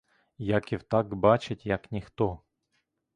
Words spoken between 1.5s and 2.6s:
як ніхто.